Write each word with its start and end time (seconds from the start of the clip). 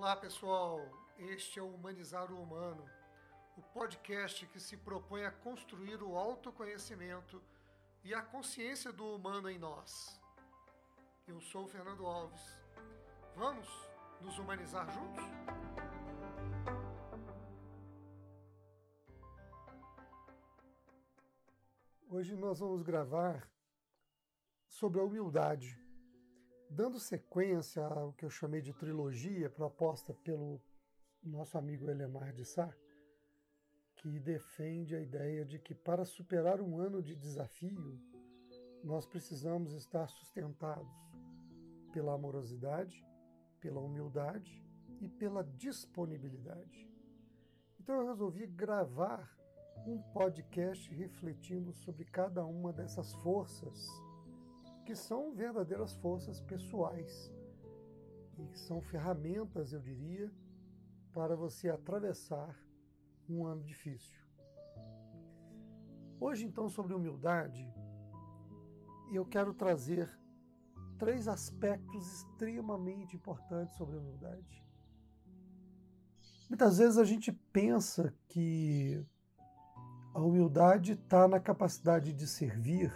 Olá 0.00 0.16
pessoal, 0.16 0.80
este 1.18 1.58
é 1.58 1.62
o 1.62 1.74
Humanizar 1.74 2.32
o 2.32 2.42
Humano, 2.42 2.88
o 3.54 3.60
podcast 3.60 4.46
que 4.46 4.58
se 4.58 4.74
propõe 4.78 5.26
a 5.26 5.30
construir 5.30 6.02
o 6.02 6.16
autoconhecimento 6.16 7.38
e 8.02 8.14
a 8.14 8.22
consciência 8.22 8.90
do 8.94 9.04
humano 9.14 9.50
em 9.50 9.58
nós. 9.58 10.18
Eu 11.28 11.38
sou 11.38 11.64
o 11.64 11.68
Fernando 11.68 12.06
Alves. 12.06 12.40
Vamos 13.36 13.68
nos 14.22 14.38
humanizar 14.38 14.90
juntos? 14.90 15.22
Hoje 22.08 22.34
nós 22.36 22.58
vamos 22.58 22.80
gravar 22.80 23.46
sobre 24.66 24.98
a 24.98 25.04
humildade 25.04 25.78
Dando 26.72 27.00
sequência 27.00 27.84
ao 27.84 28.12
que 28.12 28.24
eu 28.24 28.30
chamei 28.30 28.62
de 28.62 28.72
trilogia 28.72 29.50
proposta 29.50 30.14
pelo 30.14 30.62
nosso 31.20 31.58
amigo 31.58 31.90
Elemar 31.90 32.32
de 32.32 32.44
Sá, 32.44 32.72
que 33.96 34.20
defende 34.20 34.94
a 34.94 35.00
ideia 35.00 35.44
de 35.44 35.58
que 35.58 35.74
para 35.74 36.04
superar 36.04 36.60
um 36.60 36.78
ano 36.78 37.02
de 37.02 37.16
desafio, 37.16 38.00
nós 38.84 39.04
precisamos 39.04 39.72
estar 39.72 40.06
sustentados 40.06 40.88
pela 41.92 42.14
amorosidade, 42.14 43.04
pela 43.60 43.80
humildade 43.80 44.64
e 45.00 45.08
pela 45.08 45.42
disponibilidade. 45.42 46.88
Então 47.80 47.96
eu 47.96 48.06
resolvi 48.06 48.46
gravar 48.46 49.28
um 49.84 50.00
podcast 50.12 50.88
refletindo 50.94 51.72
sobre 51.72 52.04
cada 52.04 52.44
uma 52.46 52.72
dessas 52.72 53.12
forças 53.14 53.88
que 54.90 54.96
são 54.96 55.32
verdadeiras 55.32 55.94
forças 55.94 56.40
pessoais 56.40 57.32
e 58.36 58.44
que 58.48 58.58
são 58.58 58.80
ferramentas, 58.80 59.72
eu 59.72 59.80
diria, 59.80 60.28
para 61.12 61.36
você 61.36 61.68
atravessar 61.68 62.60
um 63.28 63.46
ano 63.46 63.62
difícil. 63.62 64.18
Hoje, 66.18 66.44
então, 66.44 66.68
sobre 66.68 66.92
humildade, 66.92 67.72
eu 69.12 69.24
quero 69.24 69.54
trazer 69.54 70.10
três 70.98 71.28
aspectos 71.28 72.04
extremamente 72.12 73.14
importantes 73.14 73.76
sobre 73.76 73.94
a 73.94 74.00
humildade. 74.00 74.66
Muitas 76.48 76.78
vezes 76.78 76.98
a 76.98 77.04
gente 77.04 77.30
pensa 77.52 78.12
que 78.26 79.06
a 80.12 80.20
humildade 80.20 80.94
está 80.94 81.28
na 81.28 81.38
capacidade 81.38 82.12
de 82.12 82.26
servir 82.26 82.92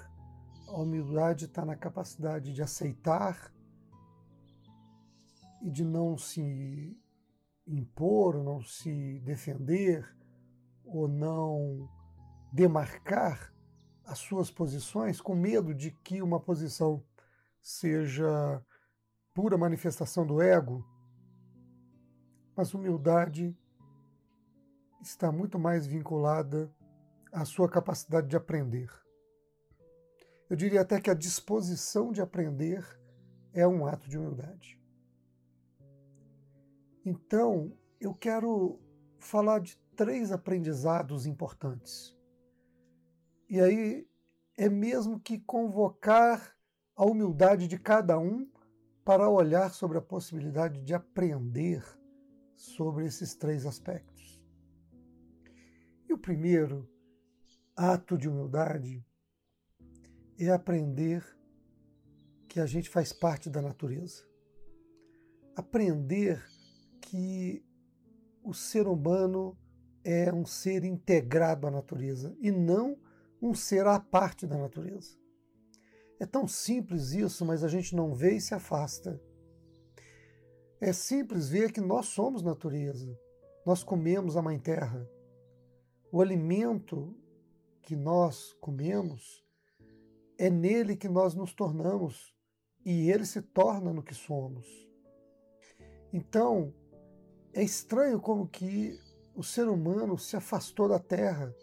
a 0.75 0.79
humildade 0.79 1.45
está 1.45 1.65
na 1.65 1.77
capacidade 1.77 2.53
de 2.53 2.61
aceitar 2.61 3.53
e 5.63 5.71
de 5.71 5.85
não 5.85 6.19
se 6.19 6.99
impor, 7.65 8.43
não 8.43 8.61
se 8.61 9.21
defender, 9.21 10.05
ou 10.85 11.07
não 11.07 11.89
demarcar 12.53 13.55
as 14.05 14.19
suas 14.19 14.51
posições 14.51 15.21
com 15.21 15.35
medo 15.35 15.73
de 15.73 15.93
que 15.93 16.21
uma 16.21 16.41
posição 16.41 17.03
seja 17.63 18.61
pura 19.33 19.57
manifestação 19.57 20.27
do 20.27 20.43
ego. 20.43 20.85
Mas 22.57 22.75
humildade 22.75 23.57
está 25.01 25.31
muito 25.31 25.57
mais 25.57 25.87
vinculada 25.87 26.69
à 27.33 27.45
sua 27.45 27.69
capacidade 27.69 28.27
de 28.27 28.37
aprender. 28.37 29.04
Eu 30.55 30.57
diria 30.57 30.83
até 30.83 31.01
que 31.01 31.11
a 31.11 31.15
disposição 31.15 32.13
de 32.13 32.23
aprender 32.23 32.87
é 33.53 33.67
um 33.67 33.89
ato 33.89 34.09
de 34.09 34.17
humildade. 34.17 34.81
Então, 37.05 37.77
eu 38.01 38.15
quero 38.15 38.79
falar 39.19 39.59
de 39.59 39.77
três 39.97 40.31
aprendizados 40.31 41.27
importantes. 41.27 42.17
E 43.51 43.61
aí 43.61 44.09
é 44.57 44.69
mesmo 44.69 45.19
que 45.19 45.41
convocar 45.41 46.57
a 46.95 47.05
humildade 47.05 47.67
de 47.67 47.77
cada 47.77 48.17
um 48.17 48.49
para 49.05 49.29
olhar 49.29 49.75
sobre 49.75 49.99
a 49.99 50.03
possibilidade 50.03 50.81
de 50.83 50.95
aprender 50.95 51.85
sobre 52.55 53.07
esses 53.07 53.35
três 53.35 53.67
aspectos. 53.67 54.41
E 56.09 56.13
o 56.13 56.19
primeiro 56.19 56.89
ato 57.75 58.17
de 58.17 58.29
humildade 58.29 59.05
é 60.39 60.51
aprender 60.51 61.25
que 62.49 62.61
a 62.61 62.67
gente 62.67 62.89
faz 62.89 63.13
parte 63.13 63.51
da 63.51 63.61
natureza. 63.61 64.25
Aprender 65.57 66.43
que 67.01 67.65
o 68.43 68.53
ser 68.53 68.87
humano 68.87 69.57
é 70.03 70.33
um 70.33 70.45
ser 70.45 70.85
integrado 70.85 71.67
à 71.67 71.71
natureza 71.71 72.37
e 72.41 72.51
não 72.51 72.99
um 73.41 73.55
ser 73.55 73.87
à 73.87 73.99
parte 74.01 74.47
da 74.47 74.57
natureza. 74.57 75.17
É 76.19 76.27
tão 76.27 76.47
simples 76.47 77.13
isso, 77.13 77.45
mas 77.45 77.63
a 77.65 77.69
gente 77.69 77.95
não 77.95 78.15
vê 78.15 78.37
e 78.37 78.41
se 78.41 78.55
afasta. 78.55 79.21
É 80.81 80.93
simples 80.93 81.49
ver 81.49 81.73
que 81.73 81.81
nós 81.81 82.07
somos 82.07 82.43
natureza. 82.43 83.19
Nós 83.65 83.83
comemos 83.83 84.37
a 84.37 84.43
Mãe 84.43 84.59
Terra. 84.59 85.09
O 86.13 86.21
alimento 86.21 87.17
que 87.83 87.97
nós 87.97 88.53
comemos 88.61 89.44
é 90.39 90.51
nele 90.51 90.97
que 90.97 91.09
nós 91.09 91.35
nos 91.35 91.53
tornamos 91.53 92.35
e 92.85 93.11
ele 93.11 93.25
se 93.25 93.41
torna 93.41 93.93
no 93.93 94.03
que 94.03 94.15
somos. 94.15 94.67
Então, 96.13 96.73
é 97.53 97.63
estranho 97.63 98.21
como 98.21 98.49
que 98.49 98.99
o 99.35 99.43
ser 99.43 99.69
humano 99.69 100.19
se 100.19 100.37
afastou 100.37 100.89
da 100.89 100.99
terra, 100.99 101.55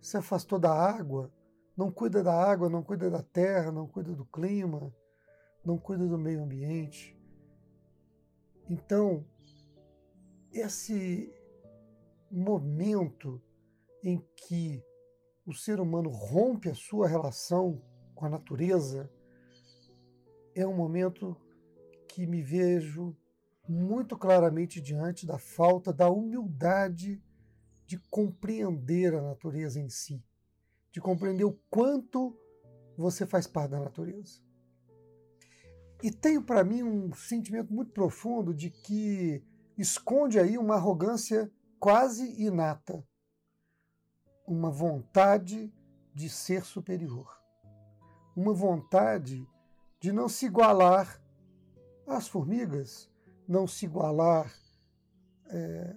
se 0.00 0.16
afastou 0.16 0.58
da 0.58 0.72
água, 0.72 1.32
não 1.76 1.90
cuida 1.90 2.22
da 2.22 2.34
água, 2.34 2.68
não 2.68 2.82
cuida 2.82 3.10
da 3.10 3.22
terra, 3.22 3.72
não 3.72 3.86
cuida 3.86 4.12
do 4.12 4.24
clima, 4.24 4.92
não 5.64 5.78
cuida 5.78 6.06
do 6.06 6.18
meio 6.18 6.42
ambiente. 6.42 7.16
Então, 8.68 9.24
esse 10.52 11.32
momento 12.30 13.40
em 14.02 14.18
que 14.36 14.82
o 15.46 15.54
ser 15.54 15.80
humano 15.80 16.10
rompe 16.10 16.68
a 16.68 16.74
sua 16.74 17.08
relação 17.08 17.82
com 18.18 18.26
a 18.26 18.28
natureza, 18.28 19.08
é 20.52 20.66
um 20.66 20.74
momento 20.74 21.36
que 22.08 22.26
me 22.26 22.42
vejo 22.42 23.16
muito 23.68 24.18
claramente 24.18 24.80
diante 24.80 25.24
da 25.24 25.38
falta 25.38 25.92
da 25.92 26.10
humildade 26.10 27.22
de 27.86 27.96
compreender 28.10 29.14
a 29.14 29.22
natureza 29.22 29.78
em 29.78 29.88
si, 29.88 30.20
de 30.90 31.00
compreender 31.00 31.44
o 31.44 31.56
quanto 31.70 32.36
você 32.96 33.24
faz 33.24 33.46
parte 33.46 33.70
da 33.70 33.78
natureza. 33.78 34.42
E 36.02 36.10
tenho 36.10 36.42
para 36.42 36.64
mim 36.64 36.82
um 36.82 37.14
sentimento 37.14 37.72
muito 37.72 37.92
profundo 37.92 38.52
de 38.52 38.68
que 38.68 39.44
esconde 39.76 40.40
aí 40.40 40.58
uma 40.58 40.74
arrogância 40.74 41.48
quase 41.78 42.42
inata, 42.42 43.06
uma 44.44 44.72
vontade 44.72 45.72
de 46.12 46.28
ser 46.28 46.64
superior 46.64 47.38
uma 48.38 48.54
vontade 48.54 49.44
de 49.98 50.12
não 50.12 50.28
se 50.28 50.46
igualar 50.46 51.20
às 52.06 52.28
formigas, 52.28 53.10
não 53.48 53.66
se 53.66 53.84
igualar 53.84 54.54
é, 55.46 55.96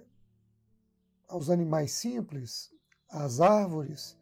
aos 1.28 1.48
animais 1.48 1.92
simples, 1.92 2.74
às 3.08 3.40
árvores. 3.40 4.18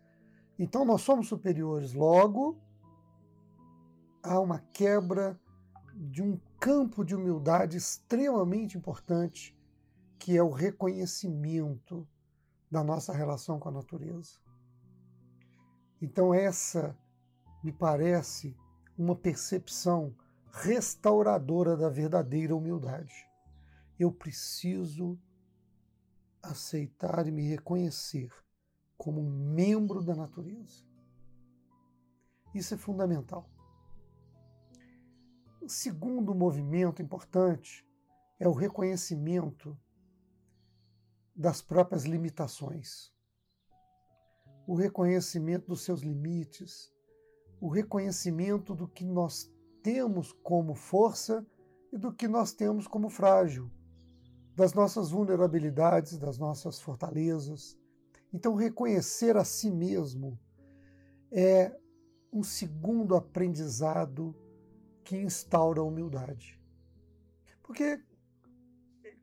Então 0.59 0.85
nós 0.85 1.01
somos 1.01 1.29
superiores. 1.29 1.95
Logo, 1.95 2.61
há 4.23 4.39
uma 4.39 4.59
quebra 4.59 5.41
de 5.95 6.21
um 6.23 6.39
campo 6.59 7.03
de 7.03 7.15
humildade 7.15 7.79
extremamente 7.79 8.77
importante, 8.77 9.59
que 10.19 10.37
é 10.37 10.43
o 10.43 10.51
reconhecimento 10.51 12.07
da 12.71 12.85
nossa 12.85 13.15
relação 13.15 13.59
com 13.59 13.71
a 13.71 13.73
natureza. 13.73 14.39
Então, 16.03 16.35
essa 16.35 16.95
me 17.63 17.73
parece 17.73 18.57
uma 18.97 19.15
percepção 19.15 20.15
restauradora 20.53 21.77
da 21.77 21.89
verdadeira 21.89 22.55
humildade. 22.55 23.29
Eu 23.99 24.13
preciso 24.13 25.19
aceitar 26.43 27.27
e 27.27 27.31
me 27.31 27.49
reconhecer 27.49 28.33
como 28.97 29.21
um 29.21 29.53
membro 29.55 30.03
da 30.03 30.15
natureza. 30.15 30.85
Isso 32.55 32.75
é 32.75 32.77
fundamental. 32.77 33.49
O 35.61 35.69
segundo 35.69 36.35
movimento 36.35 37.03
importante 37.03 37.87
é 38.39 38.49
o 38.49 38.53
reconhecimento 38.53 39.79
das 41.37 41.63
próprias 41.63 42.05
limitações, 42.05 43.15
o 44.67 44.75
reconhecimento 44.75 45.69
dos 45.69 45.83
seus 45.83 46.01
limites, 46.01 46.93
o 47.61 47.69
reconhecimento 47.69 48.75
do 48.75 48.89
que 48.89 49.05
nós 49.05 49.53
temos 49.83 50.33
como 50.33 50.75
força 50.75 51.47
e 51.93 51.99
do 51.99 52.13
que 52.13 52.27
nós 52.27 52.53
temos 52.53 52.87
como 52.87 53.11
frágil, 53.11 53.71
das 54.57 54.73
nossas 54.73 55.11
vulnerabilidades, 55.11 56.19
das 56.19 56.39
nossas 56.39 56.81
fortalezas. 56.81 57.79
Então, 58.33 58.55
reconhecer 58.55 59.37
a 59.37 59.45
si 59.45 59.71
mesmo 59.71 60.39
é 61.31 61.77
um 62.33 62.43
segundo 62.43 63.15
aprendizado 63.15 64.35
que 65.05 65.17
instaura 65.17 65.81
a 65.81 65.85
humildade. 65.85 66.61
Porque 67.63 68.01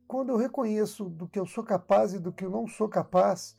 quando 0.08 0.30
eu 0.30 0.38
reconheço 0.38 1.10
do 1.10 1.28
que 1.28 1.40
eu 1.40 1.46
sou 1.46 1.64
capaz 1.64 2.14
e 2.14 2.20
do 2.20 2.32
que 2.32 2.46
eu 2.46 2.50
não 2.50 2.68
sou 2.68 2.88
capaz, 2.88 3.56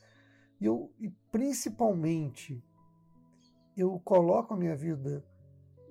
eu, 0.61 0.91
e 0.99 1.09
principalmente 1.31 2.63
eu 3.79 3.99
coloco 3.99 4.53
a 4.53 4.57
minha 4.57 4.75
vida 4.75 5.23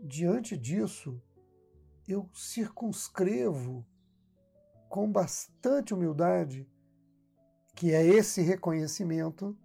diante 0.03 0.57
disso, 0.57 1.21
eu 2.07 2.29
circunscrevo 2.35 3.87
com 4.89 5.11
bastante 5.11 5.95
humildade, 5.95 6.69
que 7.75 7.93
é 7.93 8.05
esse 8.05 8.43
reconhecimento 8.43 9.57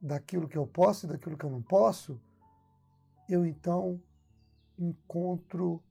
daquilo 0.00 0.48
que 0.48 0.56
eu 0.56 0.66
posso 0.66 1.06
e 1.06 1.08
daquilo 1.08 1.36
que 1.36 1.44
eu 1.44 1.50
não 1.50 1.62
posso, 1.62 2.20
eu 3.28 3.44
então 3.44 4.00
encontro 4.78 5.82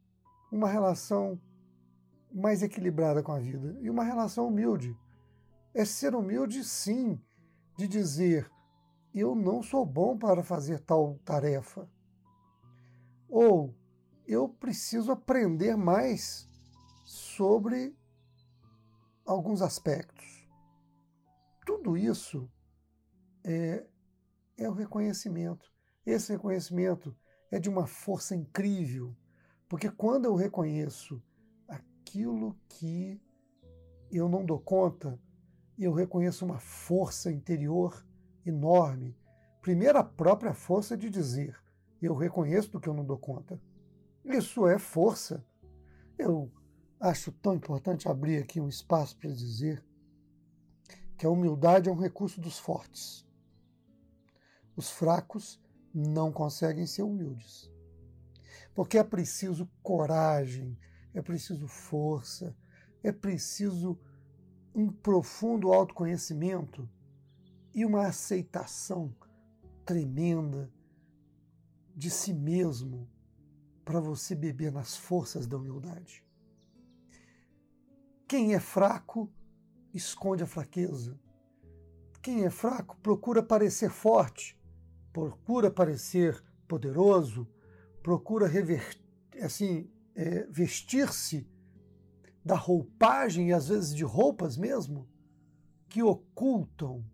uma 0.52 0.70
relação 0.70 1.40
mais 2.34 2.64
equilibrada 2.64 3.22
com 3.22 3.32
a 3.32 3.40
vida 3.40 3.78
e 3.82 3.90
uma 3.90 4.04
relação 4.04 4.48
humilde. 4.48 4.98
É 5.74 5.86
ser 5.86 6.16
humilde, 6.16 6.64
sim, 6.64 7.22
de 7.78 7.88
dizer: 7.88 8.50
eu 9.20 9.36
não 9.36 9.64
sou 9.64 9.86
bom 9.86 10.18
para 10.18 10.44
fazer 10.44 10.80
tal 10.80 11.18
tarefa. 11.26 11.90
Ou 13.30 13.76
eu 14.26 14.50
preciso 14.50 15.12
aprender 15.12 15.76
mais 15.76 16.50
sobre 17.06 17.96
alguns 19.26 19.62
aspectos. 19.62 20.48
Tudo 21.66 21.98
isso 21.98 22.50
é, 23.44 23.86
é 24.58 24.70
o 24.70 24.74
reconhecimento. 24.74 25.72
Esse 26.06 26.34
reconhecimento 26.34 27.16
é 27.52 27.60
de 27.60 27.70
uma 27.70 27.86
força 27.86 28.36
incrível, 28.36 29.16
porque 29.68 29.90
quando 29.90 30.26
eu 30.26 30.36
reconheço 30.36 31.22
aquilo 31.68 32.58
que 32.68 33.22
eu 34.12 34.30
não 34.30 34.46
dou 34.46 34.60
conta, 34.60 35.20
eu 35.78 35.94
reconheço 35.94 36.46
uma 36.46 36.60
força 36.60 37.32
interior 37.32 38.06
enorme. 38.50 39.16
Primeiro, 39.62 39.98
a 39.98 40.04
própria 40.04 40.54
força 40.54 40.96
de 40.96 41.10
dizer: 41.10 41.60
eu 42.02 42.16
reconheço 42.16 42.72
do 42.72 42.80
que 42.80 42.88
eu 42.88 42.94
não 42.94 43.06
dou 43.06 43.18
conta. 43.18 43.60
Isso 44.24 44.68
é 44.68 44.78
força. 44.78 45.46
Eu 46.18 46.52
acho 47.00 47.32
tão 47.32 47.56
importante 47.56 48.08
abrir 48.08 48.38
aqui 48.38 48.60
um 48.60 48.68
espaço 48.68 49.18
para 49.18 49.30
dizer 49.32 49.84
que 51.18 51.26
a 51.26 51.30
humildade 51.30 51.90
é 51.90 51.92
um 51.92 52.00
recurso 52.00 52.40
dos 52.40 52.60
fortes. 52.60 53.26
Os 54.76 54.92
fracos 54.92 55.60
não 55.94 56.32
conseguem 56.32 56.86
ser 56.86 57.04
humildes. 57.04 57.72
Porque 58.76 58.98
é 58.98 59.04
preciso 59.04 59.68
coragem, 59.82 60.78
é 61.14 61.22
preciso 61.22 61.68
força, 61.68 62.56
é 63.02 63.12
preciso 63.12 64.00
um 64.76 64.92
profundo 64.92 65.74
autoconhecimento 65.74 66.88
e 67.78 67.86
uma 67.86 68.08
aceitação 68.08 69.16
tremenda 69.86 70.74
de 71.96 72.10
si 72.10 72.34
mesmo 72.34 73.08
para 73.86 74.00
você 74.00 74.34
beber 74.34 74.72
nas 74.72 74.98
forças 74.98 75.46
da 75.46 75.58
humildade. 75.58 76.26
Quem 78.28 78.56
é 78.56 78.60
fraco 78.60 79.32
esconde 79.94 80.42
a 80.42 80.48
fraqueza. 80.48 81.20
Quem 82.20 82.46
é 82.46 82.50
fraco 82.50 82.98
procura 82.98 83.44
parecer 83.44 83.92
forte, 83.92 84.60
procura 85.14 85.70
parecer 85.70 86.44
poderoso, 86.68 87.48
procura 88.02 88.50
assim, 89.40 89.88
é, 90.16 90.48
vestir-se 90.48 91.48
da 92.44 92.56
roupagem, 92.56 93.50
e 93.50 93.54
às 93.54 93.68
vezes 93.68 93.94
de 93.94 94.04
roupas 94.04 94.58
mesmo, 94.58 95.08
que 95.88 96.02
ocultam 96.02 97.06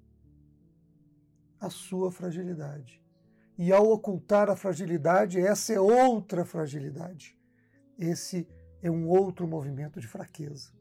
a 1.65 1.69
sua 1.69 2.11
fragilidade. 2.11 3.01
E 3.57 3.71
ao 3.71 3.89
ocultar 3.91 4.49
a 4.49 4.55
fragilidade, 4.55 5.39
essa 5.39 5.73
é 5.73 5.79
outra 5.79 6.43
fragilidade. 6.43 7.37
Esse 7.97 8.47
é 8.81 8.89
um 8.89 9.07
outro 9.07 9.47
movimento 9.47 9.99
de 9.99 10.07
fraqueza. 10.07 10.71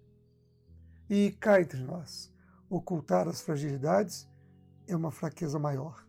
E 1.08 1.32
cá 1.32 1.60
entre 1.60 1.82
nós, 1.82 2.32
ocultar 2.68 3.28
as 3.28 3.40
fragilidades 3.42 4.28
é 4.86 4.96
uma 4.96 5.10
fraqueza 5.10 5.58
maior 5.58 6.02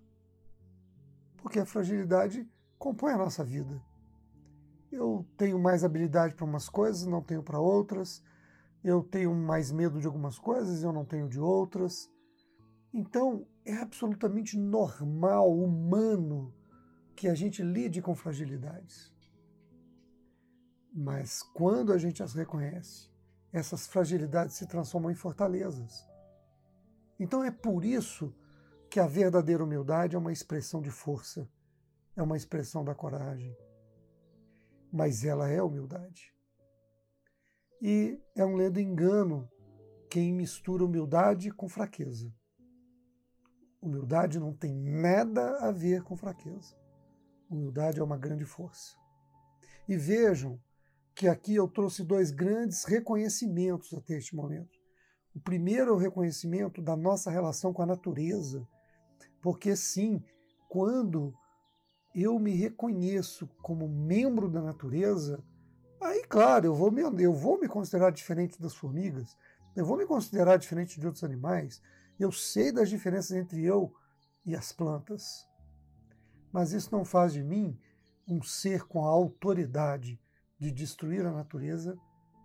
porque 1.44 1.60
a 1.60 1.66
fragilidade 1.66 2.50
compõe 2.80 3.12
a 3.12 3.18
nossa 3.18 3.44
vida. 3.44 3.80
Eu 4.90 5.28
tenho 5.38 5.60
mais 5.60 5.84
habilidade 5.84 6.36
para 6.36 6.46
umas 6.46 6.70
coisas, 6.70 7.06
não 7.06 7.22
tenho 7.22 7.44
para 7.44 7.60
outras. 7.60 8.24
Eu 8.82 9.04
tenho 9.04 9.36
mais 9.36 9.70
medo 9.70 10.00
de 10.00 10.08
algumas 10.08 10.40
coisas, 10.40 10.84
eu 10.84 10.94
não 10.94 11.04
tenho 11.04 11.28
de 11.28 11.40
outras. 11.40 12.10
Então, 12.94 13.46
é 13.66 13.76
absolutamente 13.76 14.58
normal, 14.58 15.52
humano, 15.58 16.54
que 17.16 17.28
a 17.28 17.36
gente 17.36 17.62
lide 17.62 18.02
com 18.02 18.16
fragilidades. 18.16 19.14
Mas 20.94 21.42
quando 21.42 21.94
a 21.94 21.98
gente 21.98 22.22
as 22.22 22.34
reconhece, 22.34 23.10
essas 23.52 23.88
fragilidades 23.88 24.56
se 24.56 24.68
transformam 24.68 25.12
em 25.12 25.16
fortalezas. 25.16 26.08
Então 27.20 27.44
é 27.44 27.52
por 27.52 27.86
isso 27.86 28.36
que 28.90 29.00
a 29.00 29.08
verdadeira 29.08 29.64
humildade 29.64 30.16
é 30.16 30.20
uma 30.20 30.32
expressão 30.32 30.82
de 30.82 30.92
força, 30.92 31.50
é 32.16 32.22
uma 32.22 32.38
expressão 32.38 32.84
da 32.84 32.94
coragem. 32.94 33.56
Mas 34.92 35.24
ela 35.24 35.50
é 35.50 35.62
humildade. 35.62 36.34
E 37.82 38.20
é 38.36 38.46
um 38.46 38.56
ledo 38.56 38.80
engano 38.80 39.50
quem 40.10 40.32
mistura 40.32 40.86
humildade 40.86 41.50
com 41.50 41.68
fraqueza. 41.68 42.32
Humildade 43.84 44.40
não 44.40 44.54
tem 44.54 44.74
nada 44.74 45.58
a 45.58 45.70
ver 45.70 46.04
com 46.04 46.16
fraqueza. 46.16 46.74
Humildade 47.50 48.00
é 48.00 48.04
uma 48.04 48.18
grande 48.18 48.46
força. 48.46 48.96
E 49.90 49.98
vejam 49.98 50.58
que 51.14 51.28
aqui 51.28 51.56
eu 51.56 51.68
trouxe 51.68 52.02
dois 52.02 52.32
grandes 52.32 52.86
reconhecimentos 52.86 53.94
até 53.94 54.14
este 54.14 54.34
momento. 54.38 54.72
O 55.36 55.40
primeiro 55.42 55.92
é 55.92 55.94
o 55.94 55.98
reconhecimento 55.98 56.82
da 56.82 56.96
nossa 56.96 57.30
relação 57.30 57.74
com 57.74 57.82
a 57.82 57.86
natureza, 57.86 58.66
porque 59.42 59.76
sim, 59.76 60.24
quando 60.70 61.34
eu 62.16 62.40
me 62.40 62.56
reconheço 62.56 63.50
como 63.62 63.90
membro 63.90 64.50
da 64.50 64.62
natureza, 64.62 65.44
aí, 66.00 66.24
claro, 66.24 66.68
eu 66.68 66.74
vou 66.74 66.90
me, 66.90 67.02
eu 67.22 67.34
vou 67.34 67.60
me 67.60 67.68
considerar 67.68 68.12
diferente 68.12 68.62
das 68.62 68.76
formigas, 68.76 69.38
eu 69.76 69.86
vou 69.86 69.98
me 69.98 70.06
considerar 70.06 70.56
diferente 70.56 70.98
de 70.98 71.06
outros 71.06 71.26
animais, 71.26 71.82
eu 72.24 72.32
sei 72.32 72.72
das 72.72 72.90
diferenças 72.90 73.32
entre 73.32 73.64
eu 73.64 73.94
e 74.46 74.56
as 74.56 74.72
plantas. 74.72 75.48
Mas 76.52 76.72
isso 76.72 76.92
não 76.92 77.04
faz 77.04 77.34
de 77.34 77.44
mim 77.44 77.80
um 78.28 78.42
ser 78.42 78.84
com 78.84 79.06
a 79.06 79.10
autoridade 79.10 80.20
de 80.58 80.72
destruir 80.72 81.26
a 81.26 81.32
natureza 81.32 81.98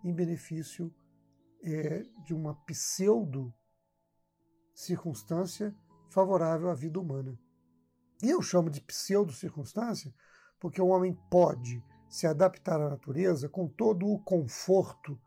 em 0.03 0.13
benefício 0.13 0.93
é, 1.63 2.03
de 2.25 2.33
uma 2.33 2.55
pseudo 2.65 3.53
circunstância 4.73 5.75
favorável 6.09 6.69
à 6.69 6.73
vida 6.73 6.99
humana. 6.99 7.37
E 8.21 8.29
eu 8.29 8.41
chamo 8.41 8.69
de 8.69 8.81
pseudo-circunstância 8.81 10.13
porque 10.59 10.81
o 10.81 10.87
homem 10.87 11.17
pode 11.29 11.83
se 12.09 12.25
adaptar 12.25 12.81
à 12.81 12.89
natureza 12.89 13.47
com 13.47 13.67
todo 13.67 14.07
o 14.07 14.19
conforto 14.19 15.19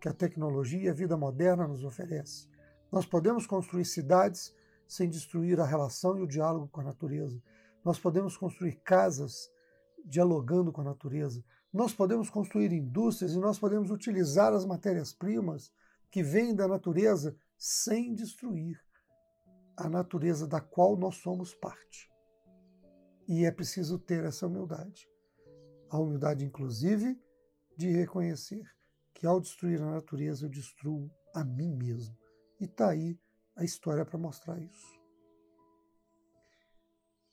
que 0.00 0.08
a 0.08 0.14
tecnologia 0.14 0.82
e 0.82 0.88
a 0.88 0.94
vida 0.94 1.16
moderna 1.16 1.68
nos 1.68 1.84
oferece. 1.84 2.48
Nós 2.90 3.06
podemos 3.06 3.46
construir 3.46 3.84
cidades 3.84 4.54
sem 4.86 5.08
destruir 5.08 5.60
a 5.60 5.64
relação 5.64 6.18
e 6.18 6.22
o 6.22 6.26
diálogo 6.26 6.68
com 6.68 6.80
a 6.80 6.84
natureza. 6.84 7.40
Nós 7.84 7.98
podemos 7.98 8.36
construir 8.36 8.80
casas 8.82 9.50
dialogando 10.04 10.72
com 10.72 10.80
a 10.80 10.84
natureza. 10.84 11.44
Nós 11.72 11.92
podemos 11.94 12.28
construir 12.28 12.72
indústrias 12.72 13.32
e 13.32 13.38
nós 13.38 13.58
podemos 13.58 13.90
utilizar 13.90 14.52
as 14.52 14.64
matérias-primas 14.64 15.72
que 16.10 16.22
vêm 16.22 16.54
da 16.54 16.66
natureza 16.66 17.36
sem 17.56 18.14
destruir 18.14 18.80
a 19.76 19.88
natureza 19.88 20.46
da 20.46 20.60
qual 20.60 20.96
nós 20.96 21.16
somos 21.16 21.54
parte. 21.54 22.10
E 23.28 23.44
é 23.44 23.50
preciso 23.52 23.98
ter 23.98 24.24
essa 24.24 24.46
humildade. 24.46 25.08
A 25.88 25.98
humildade, 25.98 26.44
inclusive, 26.44 27.16
de 27.76 27.88
reconhecer 27.92 28.68
que 29.14 29.26
ao 29.26 29.40
destruir 29.40 29.80
a 29.80 29.90
natureza 29.90 30.46
eu 30.46 30.50
destruo 30.50 31.08
a 31.32 31.44
mim 31.44 31.76
mesmo. 31.76 32.16
E 32.60 32.64
está 32.64 32.90
aí 32.90 33.18
a 33.56 33.64
história 33.64 34.04
para 34.04 34.18
mostrar 34.18 34.58
isso. 34.60 35.00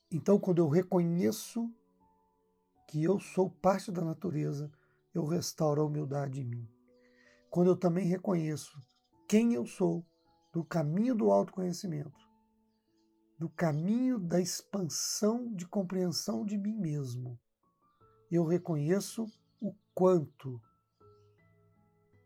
Então, 0.09 0.39
quando 0.39 0.59
eu 0.59 0.69
reconheço 0.69 1.69
que 2.87 3.03
eu 3.03 3.19
sou 3.19 3.49
parte 3.49 3.91
da 3.91 4.01
natureza, 4.01 4.71
eu 5.13 5.25
restauro 5.25 5.81
a 5.81 5.85
humildade 5.85 6.41
em 6.41 6.45
mim. 6.45 6.69
Quando 7.49 7.67
eu 7.67 7.75
também 7.75 8.05
reconheço 8.05 8.81
quem 9.27 9.53
eu 9.53 9.65
sou, 9.65 10.05
do 10.53 10.63
caminho 10.63 11.13
do 11.13 11.29
autoconhecimento, 11.29 12.27
do 13.37 13.49
caminho 13.49 14.17
da 14.17 14.39
expansão 14.39 15.53
de 15.53 15.67
compreensão 15.67 16.45
de 16.45 16.57
mim 16.57 16.75
mesmo, 16.75 17.37
eu 18.31 18.45
reconheço 18.45 19.25
o 19.59 19.75
quanto 19.93 20.61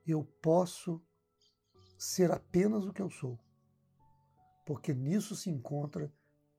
eu 0.06 0.24
posso 0.42 1.02
ser 2.04 2.32
apenas 2.32 2.84
o 2.84 2.92
que 2.92 3.00
eu 3.00 3.12
sou, 3.12 3.38
porque 4.66 4.92
nisso 4.92 5.36
se 5.36 5.52
encontra 5.52 6.12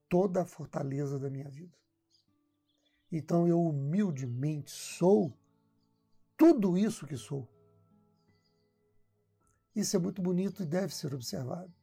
toda 0.09 0.43
a 0.43 0.47
fortaleza 0.47 1.19
da 1.19 1.29
minha 1.29 1.51
vida. 1.51 1.77
Então 3.11 3.49
eu 3.49 3.61
humildemente 3.61 4.71
sou 4.71 5.37
tudo 6.37 6.79
isso 6.79 7.09
que 7.09 7.17
sou. 7.17 7.49
Isso 9.75 9.97
é 9.97 9.99
muito 9.99 10.23
bonito 10.23 10.63
e 10.63 10.67
deve 10.67 10.95
ser 10.95 11.13
observado. 11.13 11.75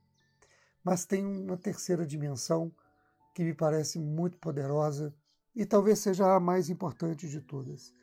Mas 0.81 1.05
tem 1.05 1.25
uma 1.25 1.57
terceira 1.57 2.07
dimensão 2.07 2.73
que 3.35 3.43
me 3.43 3.53
parece 3.53 3.99
muito 3.99 4.37
poderosa 4.37 5.13
e 5.53 5.65
talvez 5.65 5.99
seja 5.99 6.33
a 6.33 6.39
mais 6.39 6.69
importante 6.69 7.27
de 7.27 7.41
todas. 7.41 7.93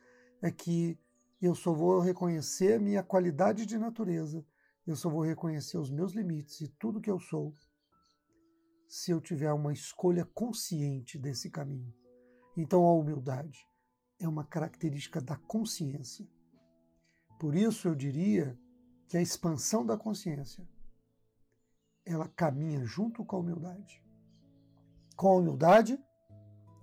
É 0.42 0.50
que 0.50 0.98
eu 1.40 1.54
só 1.54 1.72
vou 1.72 1.98
reconhecer 1.98 2.74
a 2.74 2.78
minha 2.78 3.02
qualidade 3.02 3.64
de 3.64 3.78
natureza, 3.78 4.44
eu 4.86 4.96
só 4.96 5.08
vou 5.10 5.22
reconhecer 5.22 5.78
os 5.78 5.90
meus 5.90 6.12
limites 6.12 6.60
e 6.60 6.68
tudo 6.68 7.00
que 7.00 7.10
eu 7.10 7.18
sou 7.18 7.52
se 8.88 9.10
eu 9.10 9.20
tiver 9.20 9.52
uma 9.52 9.72
escolha 9.72 10.24
consciente 10.24 11.18
desse 11.18 11.50
caminho. 11.50 11.92
Então 12.56 12.84
a 12.84 12.94
humildade 12.94 13.66
é 14.18 14.28
uma 14.28 14.44
característica 14.44 15.20
da 15.20 15.36
consciência. 15.36 16.26
Por 17.38 17.54
isso 17.54 17.88
eu 17.88 17.94
diria 17.94 18.58
que 19.08 19.16
a 19.16 19.22
expansão 19.22 19.84
da 19.84 19.96
consciência 19.96 20.66
ela 22.04 22.28
caminha 22.28 22.84
junto 22.84 23.24
com 23.24 23.36
a 23.36 23.40
humildade. 23.40 24.02
Com 25.16 25.28
a 25.28 25.36
humildade 25.36 25.98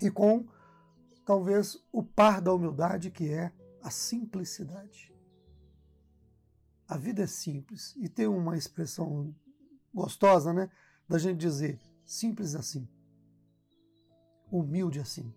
e 0.02 0.12
com 0.12 0.46
talvez 1.26 1.82
o 1.92 2.04
par 2.04 2.42
da 2.42 2.54
humildade 2.54 3.10
que 3.10 3.30
é 3.30 3.54
a 3.82 3.90
simplicidade. 3.90 5.13
A 6.88 6.98
vida 6.98 7.24
é 7.24 7.28
simples. 7.28 7.96
E 7.98 8.10
tem 8.10 8.28
uma 8.28 8.58
expressão 8.58 9.36
gostosa, 9.94 10.54
né, 10.54 10.70
da 11.08 11.18
gente 11.18 11.40
dizer 11.40 11.80
simples 12.06 12.56
assim, 12.56 12.88
humilde 14.52 15.00
assim. 15.00 15.34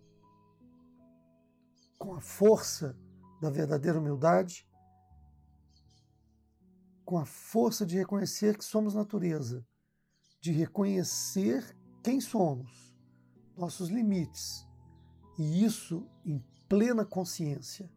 Com 1.97 2.15
a 2.15 2.21
força 2.21 2.97
da 3.41 3.49
verdadeira 3.49 3.99
humildade, 3.99 4.67
com 7.05 7.17
a 7.17 7.25
força 7.25 7.85
de 7.85 7.95
reconhecer 7.95 8.57
que 8.57 8.65
somos 8.65 8.93
natureza, 8.93 9.65
de 10.41 10.51
reconhecer 10.51 11.75
quem 12.03 12.19
somos, 12.19 12.95
nossos 13.55 13.89
limites, 13.89 14.67
e 15.39 15.63
isso 15.63 16.07
em 16.25 16.43
plena 16.67 17.05
consciência. 17.05 17.89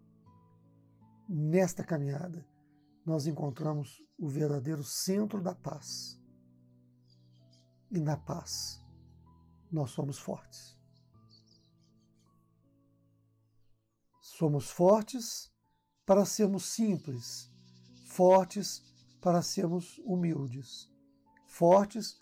Nesta 1.28 1.84
caminhada, 1.84 2.46
nós 3.04 3.26
encontramos 3.26 4.02
o 4.18 4.28
verdadeiro 4.28 4.84
centro 4.84 5.42
da 5.42 5.54
paz. 5.54 6.18
E 7.90 7.98
na 7.98 8.16
paz, 8.16 8.80
nós 9.70 9.90
somos 9.90 10.18
fortes. 10.18 10.78
Somos 14.20 14.70
fortes 14.70 15.52
para 16.06 16.24
sermos 16.24 16.64
simples, 16.64 17.50
fortes 18.06 18.82
para 19.20 19.42
sermos 19.42 19.98
humildes, 20.04 20.88
fortes 21.46 22.18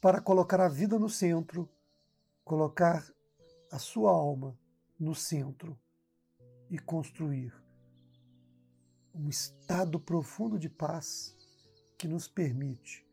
para 0.00 0.20
colocar 0.20 0.60
a 0.60 0.68
vida 0.68 0.98
no 0.98 1.08
centro, 1.08 1.68
colocar 2.44 3.04
a 3.72 3.78
sua 3.78 4.10
alma 4.10 4.56
no 4.98 5.14
centro 5.14 5.78
e 6.70 6.78
construir 6.78 7.52
um 9.18 9.28
estado 9.30 9.98
profundo 9.98 10.58
de 10.58 10.68
paz 10.68 11.34
que 11.96 12.06
nos 12.06 12.28
permite 12.28 13.06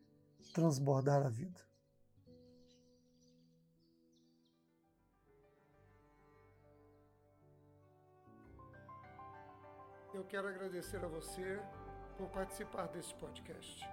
transbordar 0.53 1.25
a 1.25 1.29
vida. 1.29 1.61
Eu 10.13 10.25
quero 10.25 10.47
agradecer 10.47 11.03
a 11.03 11.07
você 11.07 11.59
por 12.17 12.29
participar 12.29 12.87
desse 12.87 13.15
podcast. 13.15 13.83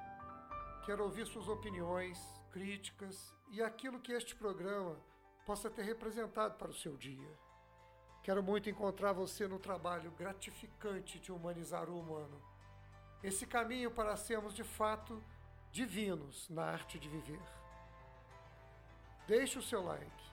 Quero 0.85 1.05
ouvir 1.05 1.27
suas 1.27 1.49
opiniões, 1.49 2.19
críticas 2.51 3.33
e 3.53 3.63
aquilo 3.63 4.01
que 4.01 4.13
este 4.13 4.35
programa 4.35 5.01
possa 5.47 5.71
ter 5.71 5.83
representado 5.83 6.59
para 6.59 6.71
o 6.71 6.75
seu 6.75 6.97
dia. 6.97 7.50
Quero 8.23 8.43
muito 8.43 8.69
encontrar 8.69 9.13
você 9.13 9.49
no 9.49 9.59
trabalho 9.59 10.11
gratificante 10.11 11.19
de 11.19 11.33
humanizar 11.33 11.89
o 11.89 11.99
humano. 11.99 12.41
Esse 13.23 13.47
caminho 13.47 13.91
para 13.91 14.17
sermos 14.17 14.55
de 14.55 14.63
fato 14.63 15.23
divinos 15.73 16.49
na 16.51 16.65
arte 16.65 16.99
de 16.99 17.09
viver. 17.09 17.41
Deixe 19.27 19.59
o 19.59 19.63
seu 19.63 19.83
like, 19.83 20.25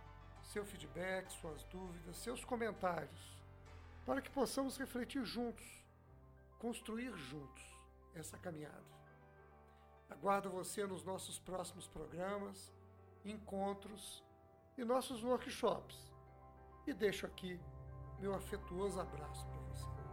seu 0.41 0.65
feedback, 0.65 1.31
suas 1.31 1.63
dúvidas, 1.65 2.17
seus 2.17 2.43
comentários, 2.43 3.37
para 4.05 4.21
que 4.21 4.29
possamos 4.29 4.77
refletir 4.77 5.23
juntos, 5.23 5.65
construir 6.59 7.15
juntos 7.15 7.63
essa 8.15 8.37
caminhada. 8.37 8.97
Aguardo 10.09 10.49
você 10.49 10.85
nos 10.85 11.03
nossos 11.03 11.39
próximos 11.39 11.87
programas, 11.87 12.73
encontros 13.23 14.23
e 14.77 14.83
nossos 14.83 15.23
workshops. 15.23 16.11
E 16.85 16.93
deixo 16.93 17.25
aqui 17.25 17.59
meu 18.19 18.33
afetuoso 18.33 18.99
abraço 18.99 19.45
para 19.47 19.59
você. 19.69 20.06